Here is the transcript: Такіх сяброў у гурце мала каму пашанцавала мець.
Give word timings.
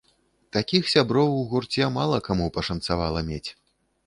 Такіх 0.55 0.87
сяброў 0.93 1.29
у 1.41 1.43
гурце 1.51 1.91
мала 1.99 2.17
каму 2.29 2.49
пашанцавала 2.57 3.25
мець. 3.31 3.49